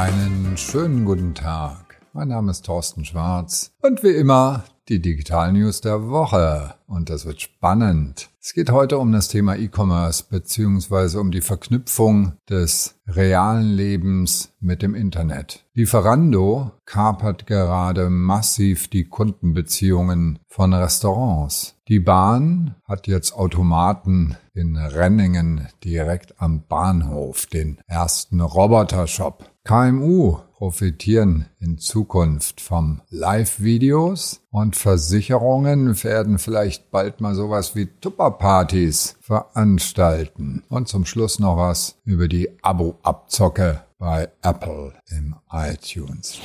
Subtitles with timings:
[0.00, 2.00] Einen schönen guten Tag.
[2.14, 6.74] Mein Name ist Thorsten Schwarz und wie immer die Digital News der Woche.
[6.86, 8.30] Und das wird spannend.
[8.40, 14.80] Es geht heute um das Thema E-Commerce beziehungsweise um die Verknüpfung des realen Lebens mit
[14.80, 15.66] dem Internet.
[15.74, 21.76] Lieferando kapert gerade massiv die Kundenbeziehungen von Restaurants.
[21.88, 29.44] Die Bahn hat jetzt Automaten in Renningen direkt am Bahnhof, den ersten Roboter-Shop.
[29.70, 39.16] KMU profitieren in Zukunft vom Live-Videos und Versicherungen werden vielleicht bald mal sowas wie Tupperpartys
[39.20, 40.64] veranstalten.
[40.68, 46.38] Und zum Schluss noch was über die Abo-Abzocke bei Apple im iTunes.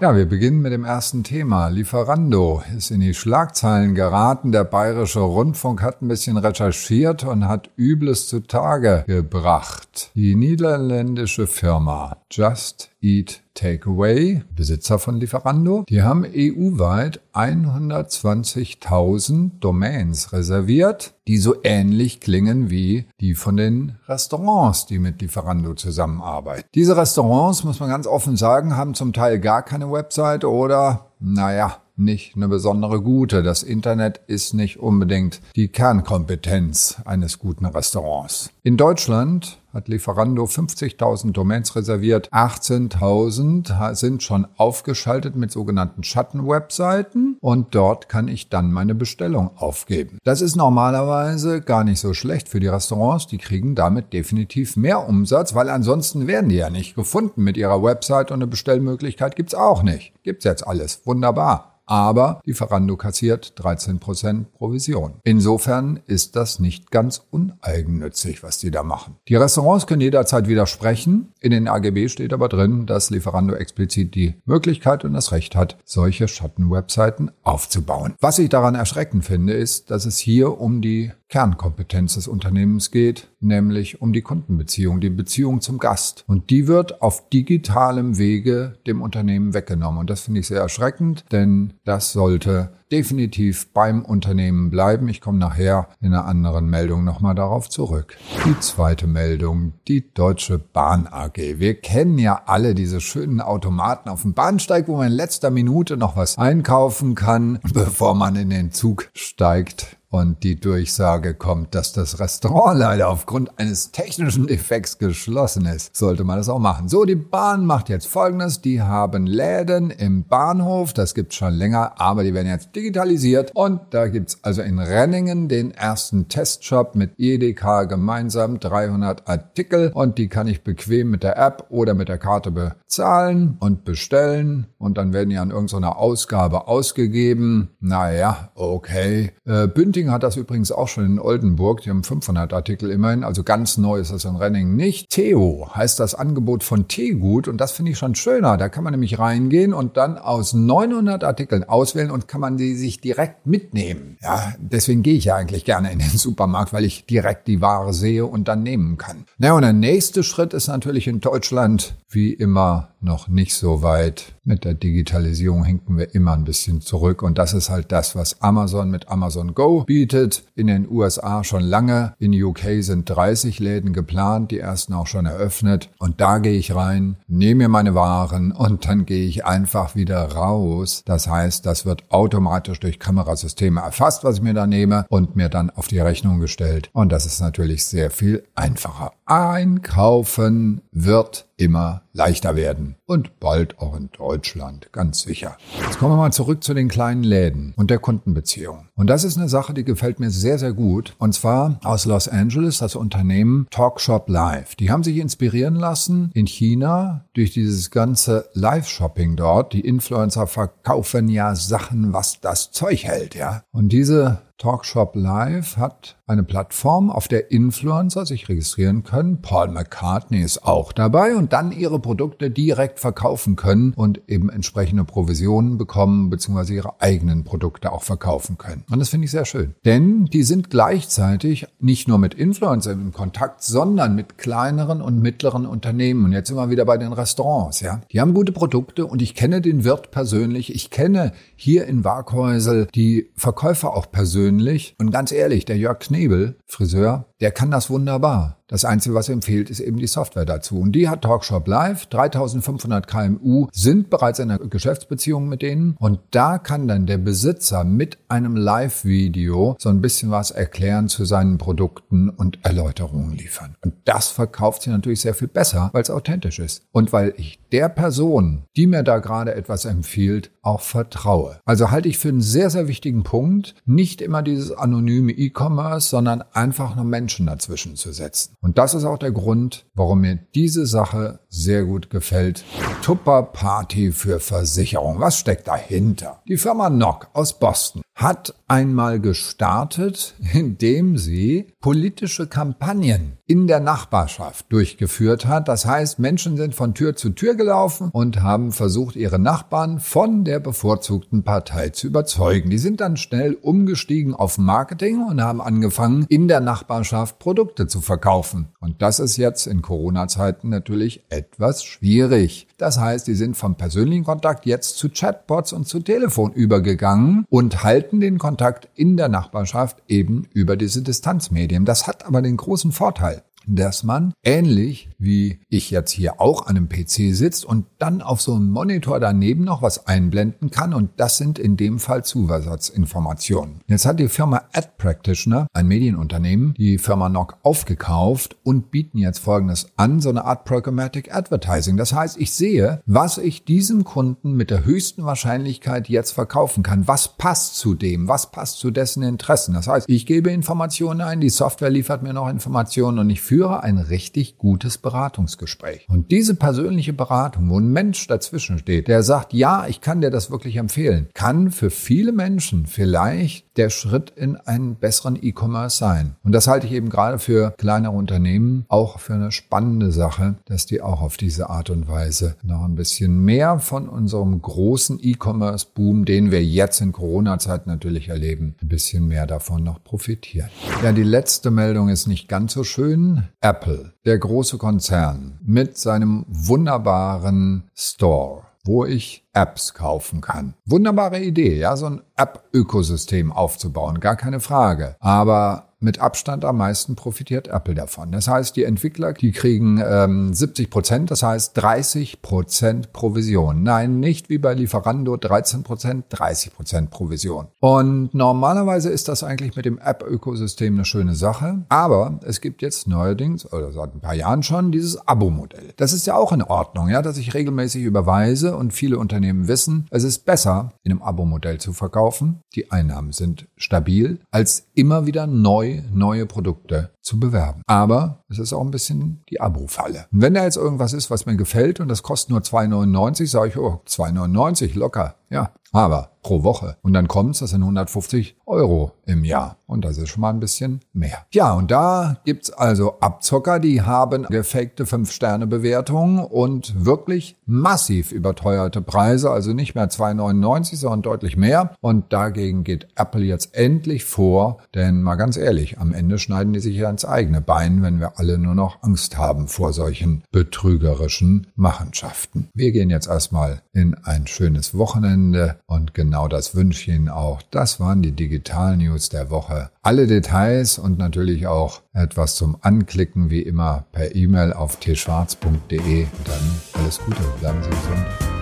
[0.00, 1.68] Ja, wir beginnen mit dem ersten Thema.
[1.68, 4.52] Lieferando ist in die Schlagzeilen geraten.
[4.52, 10.10] Der Bayerische Rundfunk hat ein bisschen recherchiert und hat Übles zutage gebracht.
[10.14, 21.14] Die niederländische Firma Just Eat Takeaway, Besitzer von Lieferando, die haben EU-weit 120.000 Domains reserviert,
[21.26, 26.68] die so ähnlich klingen wie die von den Restaurants, die mit Lieferando zusammenarbeiten.
[26.74, 31.76] Diese Restaurants, muss man ganz offen sagen, haben zum Teil gar keine Website oder, naja,
[32.00, 33.42] nicht eine besondere gute.
[33.42, 38.50] Das Internet ist nicht unbedingt die Kernkompetenz eines guten Restaurants.
[38.62, 42.28] In Deutschland hat Lieferando 50.000 Domains reserviert.
[42.32, 50.18] 18.000 sind schon aufgeschaltet mit sogenannten Schattenwebseiten und dort kann ich dann meine Bestellung aufgeben.
[50.24, 53.28] Das ist normalerweise gar nicht so schlecht für die Restaurants.
[53.28, 57.82] Die kriegen damit definitiv mehr Umsatz, weil ansonsten werden die ja nicht gefunden mit ihrer
[57.82, 60.12] Website und eine Bestellmöglichkeit gibt's auch nicht.
[60.22, 61.02] Gibt's jetzt alles.
[61.04, 65.14] Wunderbar aber Lieferando kassiert 13% Provision.
[65.24, 69.16] Insofern ist das nicht ganz uneigennützig, was die da machen.
[69.28, 71.32] Die Restaurants können jederzeit widersprechen.
[71.40, 75.78] In den AGB steht aber drin, dass Lieferando explizit die Möglichkeit und das Recht hat,
[75.84, 78.14] solche Schattenwebseiten aufzubauen.
[78.20, 83.28] Was ich daran erschreckend finde, ist, dass es hier um die Kernkompetenz des Unternehmens geht,
[83.38, 86.24] nämlich um die Kundenbeziehung, die Beziehung zum Gast.
[86.26, 90.00] Und die wird auf digitalem Wege dem Unternehmen weggenommen.
[90.00, 95.08] Und das finde ich sehr erschreckend, denn das sollte definitiv beim Unternehmen bleiben.
[95.08, 98.16] Ich komme nachher in einer anderen Meldung nochmal darauf zurück.
[98.44, 101.36] Die zweite Meldung, die Deutsche Bahn AG.
[101.36, 105.96] Wir kennen ja alle diese schönen Automaten auf dem Bahnsteig, wo man in letzter Minute
[105.96, 111.92] noch was einkaufen kann, bevor man in den Zug steigt und die Durchsage kommt, dass
[111.92, 116.88] das Restaurant leider aufgrund eines technischen Defekts geschlossen ist, sollte man das auch machen.
[116.88, 118.60] So, die Bahn macht jetzt Folgendes.
[118.60, 123.80] Die haben Läden im Bahnhof, das gibt's schon länger, aber die werden jetzt digitalisiert und
[123.90, 130.28] da gibt's also in Renningen den ersten Testshop mit EDK gemeinsam, 300 Artikel und die
[130.28, 135.12] kann ich bequem mit der App oder mit der Karte bezahlen und bestellen und dann
[135.12, 137.70] werden die an irgendeiner Ausgabe ausgegeben.
[137.80, 139.32] Naja, okay.
[139.46, 139.68] Äh,
[140.00, 141.82] Bünding hat das übrigens auch schon in Oldenburg.
[141.82, 143.22] Die haben 500 Artikel immerhin.
[143.22, 145.10] Also ganz neu ist das in Renning nicht.
[145.10, 148.56] Theo heißt das Angebot von Teegut und das finde ich schon schöner.
[148.56, 152.74] Da kann man nämlich reingehen und dann aus 900 Artikeln auswählen und kann man die
[152.74, 154.16] sich direkt mitnehmen.
[154.22, 157.92] Ja, deswegen gehe ich ja eigentlich gerne in den Supermarkt, weil ich direkt die Ware
[157.92, 159.26] sehe und dann nehmen kann.
[159.38, 164.34] Na und der nächste Schritt ist natürlich in Deutschland wie immer noch nicht so weit.
[164.44, 168.40] Mit der Digitalisierung hinken wir immer ein bisschen zurück und das ist halt das, was
[168.42, 170.44] Amazon mit Amazon Go bietet.
[170.54, 175.26] In den USA schon lange, in UK sind 30 Läden geplant, die ersten auch schon
[175.26, 179.94] eröffnet und da gehe ich rein, nehme mir meine Waren und dann gehe ich einfach
[179.94, 181.02] wieder raus.
[181.04, 185.48] Das heißt, das wird automatisch durch Kamerasysteme erfasst, was ich mir da nehme und mir
[185.48, 189.12] dann auf die Rechnung gestellt und das ist natürlich sehr viel einfacher.
[189.26, 192.96] Einkaufen wird immer leichter werden.
[193.06, 195.56] Und bald auch in Deutschland, ganz sicher.
[195.80, 198.88] Jetzt kommen wir mal zurück zu den kleinen Läden und der Kundenbeziehung.
[198.96, 201.14] Und das ist eine Sache, die gefällt mir sehr, sehr gut.
[201.18, 204.74] Und zwar aus Los Angeles, das Unternehmen Talkshop Live.
[204.74, 209.72] Die haben sich inspirieren lassen in China durch dieses ganze Live-Shopping dort.
[209.72, 213.62] Die Influencer verkaufen ja Sachen, was das Zeug hält, ja.
[213.70, 219.40] Und diese Talkshop Live hat eine Plattform, auf der Influencer sich registrieren können.
[219.40, 225.04] Paul McCartney ist auch dabei und dann ihre Produkte direkt verkaufen können und eben entsprechende
[225.04, 226.74] Provisionen bekommen bzw.
[226.74, 228.84] ihre eigenen Produkte auch verkaufen können.
[228.90, 229.74] Und das finde ich sehr schön.
[229.86, 235.64] Denn die sind gleichzeitig nicht nur mit Influencern in Kontakt, sondern mit kleineren und mittleren
[235.64, 236.26] Unternehmen.
[236.26, 238.02] Und jetzt wir wieder bei den Restaurants, ja.
[238.12, 240.74] Die haben gute Produkte und ich kenne den Wirt persönlich.
[240.74, 244.49] Ich kenne hier in Waghäusel die Verkäufer auch persönlich.
[244.98, 248.60] Und ganz ehrlich, der Jörg Knebel, Friseur, der kann das wunderbar.
[248.70, 250.78] Das Einzige, was ihm fehlt, ist eben die Software dazu.
[250.78, 252.06] Und die hat Talkshop Live.
[252.06, 255.96] 3500 KMU sind bereits in einer Geschäftsbeziehung mit denen.
[255.98, 261.24] Und da kann dann der Besitzer mit einem Live-Video so ein bisschen was erklären zu
[261.24, 263.74] seinen Produkten und Erläuterungen liefern.
[263.82, 266.84] Und das verkauft sich natürlich sehr viel besser, weil es authentisch ist.
[266.92, 271.58] Und weil ich der Person, die mir da gerade etwas empfiehlt, auch vertraue.
[271.64, 276.44] Also halte ich für einen sehr, sehr wichtigen Punkt, nicht immer dieses anonyme E-Commerce, sondern
[276.52, 278.54] einfach nur Menschen dazwischen zu setzen.
[278.60, 282.64] Und das ist auch der Grund, warum mir diese Sache sehr gut gefällt.
[283.02, 285.20] Tupper Party für Versicherung.
[285.20, 286.42] Was steckt dahinter?
[286.48, 294.66] Die Firma Nock aus Boston hat einmal gestartet, indem sie politische Kampagnen in der Nachbarschaft
[294.70, 295.66] durchgeführt hat.
[295.66, 300.44] Das heißt, Menschen sind von Tür zu Tür gelaufen und haben versucht, ihre Nachbarn von
[300.44, 302.70] der bevorzugten Partei zu überzeugen.
[302.70, 308.00] Die sind dann schnell umgestiegen auf Marketing und haben angefangen, in der Nachbarschaft Produkte zu
[308.00, 308.68] verkaufen.
[308.78, 312.68] Und das ist jetzt in Corona-Zeiten natürlich etwas schwierig.
[312.76, 317.82] Das heißt, die sind vom persönlichen Kontakt jetzt zu Chatbots und zu Telefon übergegangen und
[317.82, 321.84] halten den Kontakt in der Nachbarschaft eben über diese Distanzmedien.
[321.84, 323.44] Das hat aber den großen Vorteil,
[323.76, 328.40] dass man ähnlich wie ich jetzt hier auch an einem PC sitzt und dann auf
[328.40, 333.80] so einem Monitor daneben noch was einblenden kann und das sind in dem Fall Zusatzinformationen.
[333.86, 339.38] Jetzt hat die Firma Ad Practitioner, ein Medienunternehmen, die Firma Nock aufgekauft und bieten jetzt
[339.38, 341.96] folgendes an, so eine Art Programmatic Advertising.
[341.96, 347.06] Das heißt, ich sehe, was ich diesem Kunden mit der höchsten Wahrscheinlichkeit jetzt verkaufen kann.
[347.06, 348.28] Was passt zu dem?
[348.28, 349.74] Was passt zu dessen Interessen?
[349.74, 353.59] Das heißt, ich gebe Informationen ein, die Software liefert mir noch Informationen und ich führe
[353.68, 356.06] ein richtig gutes Beratungsgespräch.
[356.08, 360.30] Und diese persönliche Beratung, wo ein Mensch dazwischen steht, der sagt, ja, ich kann dir
[360.30, 366.36] das wirklich empfehlen, kann für viele Menschen vielleicht der Schritt in einen besseren E-Commerce sein.
[366.44, 370.84] Und das halte ich eben gerade für kleinere Unternehmen auch für eine spannende Sache, dass
[370.84, 376.26] die auch auf diese Art und Weise noch ein bisschen mehr von unserem großen E-Commerce-Boom,
[376.26, 380.68] den wir jetzt in Corona-Zeit natürlich erleben, ein bisschen mehr davon noch profitieren.
[381.02, 383.44] Ja, die letzte Meldung ist nicht ganz so schön.
[383.62, 390.74] Apple, der große Konzern mit seinem wunderbaren Store, wo ich Apps kaufen kann.
[390.84, 395.16] Wunderbare Idee, ja, so ein App-Ökosystem aufzubauen, gar keine Frage.
[395.20, 398.32] Aber mit Abstand am meisten profitiert Apple davon.
[398.32, 403.82] Das heißt, die Entwickler, die kriegen ähm, 70 Prozent, das heißt 30 Prozent Provision.
[403.82, 407.68] Nein, nicht wie bei Lieferando 13 Prozent, 30 Prozent Provision.
[407.80, 411.84] Und normalerweise ist das eigentlich mit dem App-Ökosystem eine schöne Sache.
[411.90, 415.92] Aber es gibt jetzt neuerdings, oder seit ein paar Jahren schon, dieses Abo-Modell.
[415.96, 420.06] Das ist ja auch in Ordnung, ja, dass ich regelmäßig überweise und viele Unternehmen wissen,
[420.10, 422.60] es ist besser, in einem Abo-Modell zu verkaufen.
[422.74, 427.82] Die Einnahmen sind stabil, als immer wieder neu neue Produkte zu bewerben.
[427.86, 430.26] Aber es ist auch ein bisschen die Abo-Falle.
[430.30, 433.76] Wenn da jetzt irgendwas ist, was mir gefällt und das kostet nur 2,99, sage ich,
[433.78, 435.34] oh, 2,99 locker.
[435.50, 436.96] Ja, aber pro Woche.
[437.02, 439.76] Und dann kommt's, das sind 150 Euro im Jahr.
[439.86, 441.44] Und das ist schon mal ein bisschen mehr.
[441.52, 449.50] Ja, und da gibt's also Abzocker, die haben gefakte 5-Sterne-Bewertungen und wirklich massiv überteuerte Preise.
[449.50, 451.94] Also nicht mehr 2,99, sondern deutlich mehr.
[452.00, 454.78] Und dagegen geht Apple jetzt endlich vor.
[454.94, 458.38] Denn mal ganz ehrlich, am Ende schneiden die sich ja ins eigene Bein, wenn wir
[458.38, 462.68] alle nur noch Angst haben vor solchen betrügerischen Machenschaften.
[462.74, 467.62] Wir gehen jetzt erstmal in ein schönes Wochenende und genau das wünsche ich Ihnen auch.
[467.70, 469.90] Das waren die Digital News der Woche.
[470.02, 476.26] Alle Details und natürlich auch etwas zum Anklicken wie immer per E-Mail auf tschwarz.de.
[476.44, 478.59] Dann alles Gute, bleiben Sie gesund.